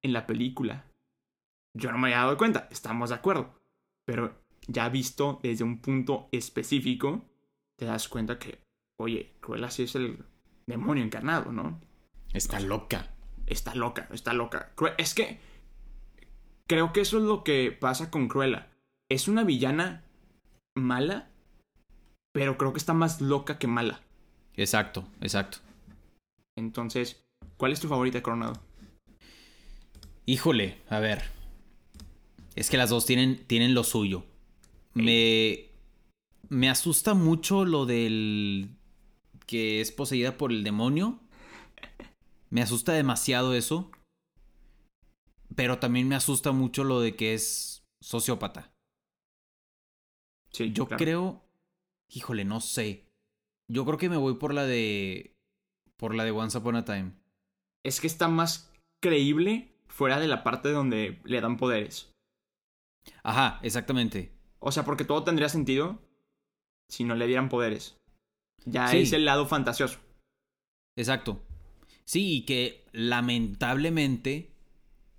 [0.02, 0.86] en la película.
[1.74, 3.60] Yo no me había dado cuenta, estamos de acuerdo.
[4.04, 7.24] Pero ya visto desde un punto específico,
[7.76, 8.60] te das cuenta que,
[8.98, 10.24] oye, Cruella sí es el
[10.66, 11.80] demonio encarnado, ¿no?
[12.32, 13.12] Está loca.
[13.46, 14.72] Está loca, está loca.
[14.98, 15.38] Es que
[16.66, 18.72] creo que eso es lo que pasa con Cruella.
[19.08, 20.04] Es una villana
[20.76, 21.30] mala,
[22.32, 24.02] pero creo que está más loca que mala.
[24.54, 25.58] Exacto, exacto.
[26.56, 27.24] Entonces,
[27.56, 28.60] ¿cuál es tu favorita, Coronado?
[30.24, 31.22] Híjole, a ver.
[32.56, 34.24] Es que las dos tienen, tienen lo suyo.
[35.04, 35.70] Me,
[36.48, 38.70] me asusta mucho lo del
[39.46, 41.20] que es poseída por el demonio.
[42.50, 43.90] Me asusta demasiado eso.
[45.54, 48.72] Pero también me asusta mucho lo de que es sociópata.
[50.52, 50.98] Sí, Yo claro.
[50.98, 51.44] creo.
[52.08, 53.04] Híjole, no sé.
[53.68, 55.34] Yo creo que me voy por la de.
[55.98, 57.12] Por la de Once Upon a Time.
[57.84, 62.10] Es que está más creíble fuera de la parte donde le dan poderes.
[63.22, 64.35] Ajá, exactamente.
[64.66, 66.02] O sea, porque todo tendría sentido
[66.88, 67.96] si no le dieran poderes.
[68.64, 68.98] Ya Sí.
[68.98, 70.00] es el lado fantasioso.
[70.96, 71.40] Exacto.
[72.04, 74.50] Sí, y que lamentablemente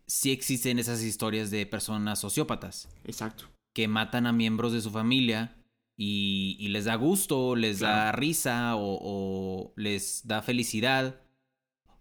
[0.05, 3.45] sí existen esas historias de personas sociópatas Exacto.
[3.73, 5.55] que matan a miembros de su familia
[5.95, 11.21] y, y les da gusto, les da risa o, o les da felicidad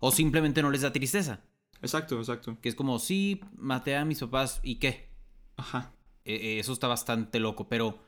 [0.00, 1.44] o simplemente no les da tristeza.
[1.80, 2.58] Exacto, exacto.
[2.60, 5.08] Que es como, sí, maté a mis papás y qué.
[5.56, 5.92] Ajá.
[6.26, 7.98] Eh, eh, eso está bastante loco, pero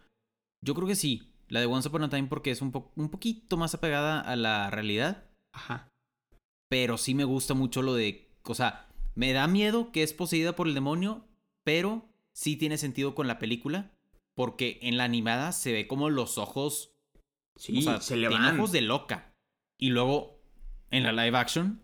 [0.64, 1.33] yo creo que sí.
[1.48, 4.37] La de Once Upon a Time porque es un, po- un poquito más apegada a
[4.37, 5.24] la realidad.
[5.54, 5.88] Ajá.
[6.68, 8.28] Pero sí me gusta mucho lo de.
[8.44, 11.24] O sea, me da miedo que es poseída por el demonio,
[11.64, 13.92] pero sí tiene sentido con la película.
[14.37, 16.92] Porque en la animada se ve como los ojos.
[17.57, 18.57] Sí, o sea, se le van.
[18.59, 19.33] ojos de loca.
[19.81, 20.38] Y luego,
[20.90, 21.81] en la live action.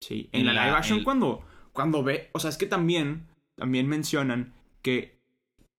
[0.00, 2.66] Sí, en, en la, la- live action el- cuando, cuando ve, o sea, es que
[2.66, 5.15] también, también mencionan que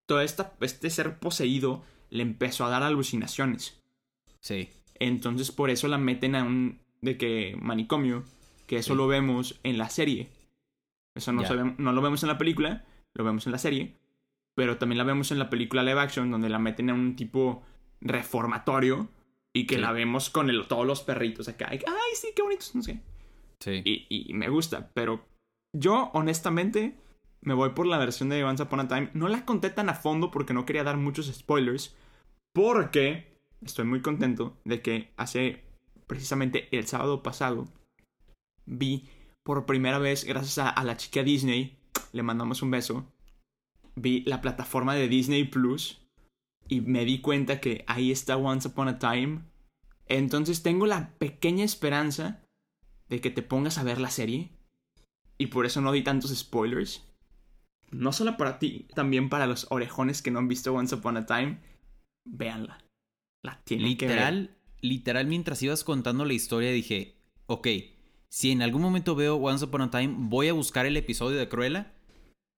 [0.07, 3.79] todo esta, este ser poseído le empezó a dar alucinaciones.
[4.39, 4.69] Sí.
[4.99, 8.23] Entonces por eso la meten a un, de que manicomio,
[8.65, 8.97] que eso Sí.
[8.97, 10.29] lo vemos en la serie.
[11.13, 11.49] Eso no, Ya.
[11.49, 13.93] sabem- no lo vemos en la película, lo vemos en la serie.
[14.55, 17.63] Pero también la vemos en la película live action, donde la meten en un tipo
[18.01, 19.07] reformatorio
[19.53, 19.81] y que Sí.
[19.81, 21.67] la vemos con el- todos los perritos acá.
[21.69, 21.79] Ay,
[22.15, 22.99] sí, qué bonitos, no sé
[23.59, 23.81] Sí.
[23.85, 25.25] y, y me gusta, pero
[25.73, 26.95] yo honestamente
[27.47, 29.09] me voy por la versión de Once Upon a Time.
[29.13, 31.95] No la conté tan a fondo porque no quería dar muchos spoilers,
[32.53, 35.63] porque estoy muy contento de que hace
[36.07, 37.69] precisamente el sábado pasado
[38.65, 39.07] vi
[39.45, 41.79] por primera vez, gracias a, la chica Disney,
[42.11, 43.05] le mandamos un beso,
[43.95, 46.05] vi la plataforma de Disney Plus
[46.67, 49.43] y me di cuenta que ahí está Once Upon a Time.
[50.07, 52.43] Entonces tengo la pequeña esperanza
[53.07, 54.51] de que te pongas a ver la serie.
[55.37, 57.06] Y por eso no di tantos spoilers.
[57.91, 61.25] No solo para ti, también para los orejones que no han visto Once Upon a
[61.25, 61.59] Time.
[62.25, 62.83] Véanla.
[63.43, 64.15] La tienen que ver.
[64.15, 67.67] Literal, literal, mientras ibas contando la historia, dije, ok,
[68.29, 71.47] si en algún momento veo Once Upon a Time, voy a buscar el episodio de
[71.47, 71.93] Cruella.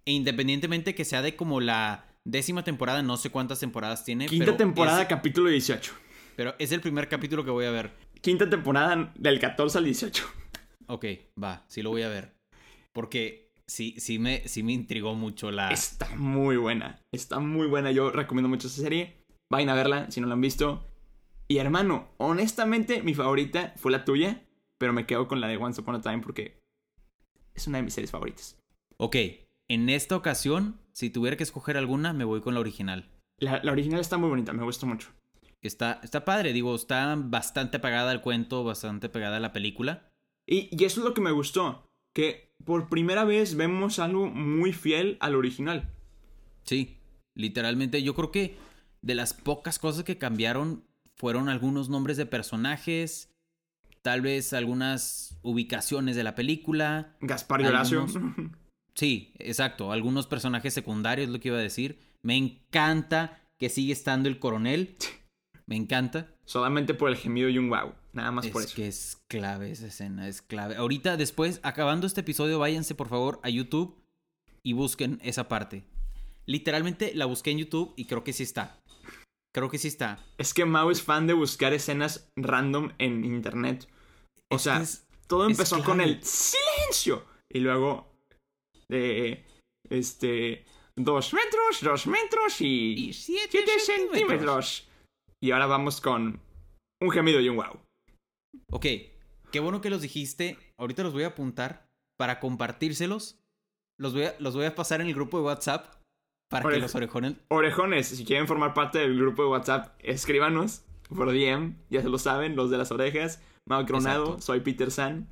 [0.06, 4.26] E independientemente que sea de como la décima temporada, no sé cuántas temporadas tiene.
[4.26, 5.94] Quinta pero temporada, es- capítulo 18.
[6.36, 7.92] pero es el primer capítulo que voy a ver.
[8.22, 10.26] Quinta temporada del 14 al 18.
[10.88, 11.06] Ok,
[11.42, 12.34] va, sí lo voy a ver.
[12.94, 15.72] Porque sí, sí me, sí me intrigó mucho la...
[15.72, 17.00] Está muy buena.
[17.14, 17.92] Está muy buena.
[17.92, 19.24] Yo recomiendo mucho esa serie.
[19.52, 20.86] Vayan a verla si no la han visto.
[21.48, 24.46] Y hermano, honestamente, mi favorita fue la tuya.
[24.78, 26.60] Pero me quedo con la de Once Upon a Time porque
[27.54, 28.58] es una de mis series favoritas.
[28.98, 29.16] Ok,
[29.68, 33.10] en esta ocasión, si tuviera que escoger alguna, me voy con la original.
[33.38, 35.10] La, la original está muy bonita, me gustó mucho.
[35.62, 40.10] Está, está padre, digo, está bastante pegada al cuento, bastante pegada a la película.
[40.48, 41.86] Y, y eso es lo que me gustó.
[42.16, 45.90] Que por primera vez vemos algo muy fiel al original.
[46.64, 46.98] Sí,
[47.36, 48.56] literalmente yo creo que
[49.02, 50.84] de las pocas cosas que cambiaron
[51.16, 53.30] fueron algunos nombres de personajes,
[54.02, 57.16] tal vez algunas ubicaciones de la película.
[57.22, 58.02] Gaspar y Horacio.
[58.04, 58.36] Algunos-
[58.96, 62.00] Sí, exacto, algunos personajes secundarios, lo que iba a decir.
[62.22, 64.98] Me encanta que sigue estando el coronel.
[65.68, 66.28] Me encanta.
[66.44, 67.94] Solamente por el gemido y un wow.
[68.14, 68.76] Nada más Es por eso.
[68.76, 70.76] que es clave esa escena, es clave.
[70.76, 73.96] Ahorita, después, acabando este episodio, váyanse por favor a YouTube
[74.64, 75.84] y busquen esa parte.
[76.48, 78.80] Literalmente la busqué en YouTube y creo que sí está.
[79.54, 80.24] Creo que sí está.
[80.38, 83.88] Es que Mao es fan de buscar escenas random en internet.
[84.52, 87.26] O Es sea, es- todo es empezó con el silencio.
[87.52, 88.12] Y luego,
[88.90, 89.46] eh,
[89.90, 94.18] este, dos metros, dos metros y, Y siete siete centímetros.
[94.18, 94.88] centímetros.
[95.42, 96.42] Y ahora vamos con
[97.02, 97.80] un gemido y un wow.
[98.72, 98.86] Ok,
[99.52, 100.58] qué bueno que los dijiste.
[100.78, 103.40] Ahorita los voy a apuntar para compartírselos.
[103.98, 105.96] Los voy a, los voy a pasar en el grupo de WhatsApp
[106.50, 107.36] para que los orejones...
[107.50, 111.76] Orejones, si quieren formar parte del grupo de WhatsApp, escríbanos por DM.
[111.90, 113.42] Ya se lo saben, los de las orejas.
[113.66, 114.42] Mao Coronado, Exacto.
[114.42, 115.28] soy Peter San.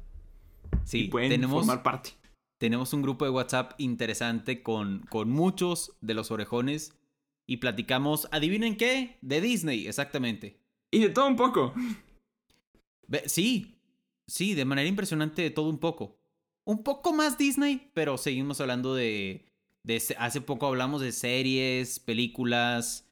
[0.84, 2.12] Sí, y pueden tenemos, formar parte.
[2.60, 6.94] tenemos un grupo de WhatsApp interesante con, con muchos de los orejones
[7.48, 10.60] y platicamos, adivinen qué, de Disney, exactamente.
[10.92, 11.74] Y de todo un poco.
[13.26, 13.80] Sí,
[14.28, 16.20] sí, de manera impresionante de todo un poco.
[16.66, 19.46] Un poco más Disney, pero seguimos hablando de,
[20.18, 23.08] Hace poco hablamos de series, películas,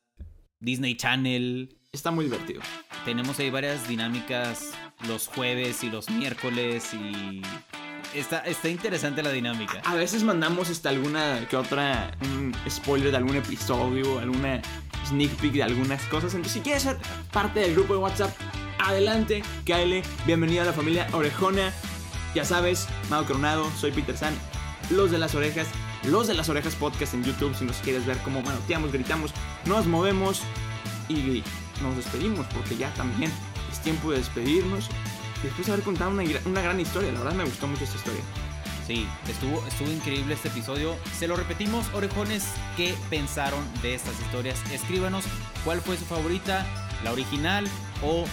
[0.59, 1.77] Disney Channel.
[1.93, 2.61] Está muy divertido.
[3.05, 4.73] Tenemos ahí varias dinámicas
[5.07, 7.41] los jueves y los miércoles y...
[8.13, 9.81] Está, está interesante la dinámica.
[9.85, 14.61] A veces mandamos hasta alguna que otra un spoiler de algún episodio, alguna
[15.07, 16.33] sneak peek de algunas cosas.
[16.33, 16.97] Entonces, si quieres ser
[17.33, 18.33] parte del grupo de WhatsApp,
[18.85, 20.03] adelante, cáele.
[20.25, 21.73] Bienvenido a la familia Orejona.
[22.35, 24.33] Ya sabes, Mau Coronado, soy Peter San.
[24.89, 25.67] Los de las orejas,
[26.03, 27.55] los de las orejas podcast en YouTube.
[27.55, 29.31] Si nos quieres ver cómo manoteamos, gritamos,
[29.65, 30.41] nos movemos
[31.09, 31.43] y
[31.81, 33.31] nos despedimos porque ya también
[33.71, 34.89] es tiempo de despedirnos.
[35.41, 38.21] Después de haber contado una, una gran historia, la verdad me gustó mucho esta historia.
[38.85, 40.95] Sí, estuvo, estuvo increíble este episodio.
[41.17, 42.45] Se lo repetimos, orejones,
[42.77, 44.59] ¿qué pensaron de estas historias?
[44.71, 45.25] Escríbanos
[45.63, 46.65] cuál fue su favorita,
[47.03, 47.67] la original
[48.03, 48.25] o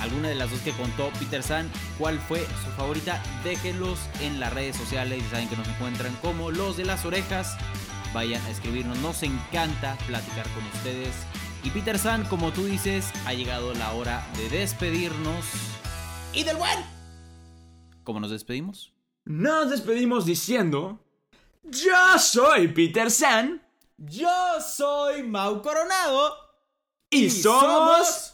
[0.00, 1.70] alguna de las dos que contó Peter San.
[1.98, 3.22] ¿Cuál fue su favorita?
[3.44, 5.22] Déjenlos en las redes sociales.
[5.24, 7.56] Ya saben que nos encuentran como los de las orejas.
[8.12, 11.14] Vayan a escribirnos, nos encanta platicar con ustedes.
[11.64, 15.44] Y Peter San, como tú dices, ha llegado la hora de despedirnos.
[16.32, 16.78] ¡Y del buen!
[18.04, 18.92] ¿Cómo nos despedimos?
[19.24, 21.00] Nos despedimos diciendo:
[21.62, 23.66] Yo soy Peter San
[23.96, 26.36] Yo soy Mau Coronado.
[27.08, 28.33] y, Y somos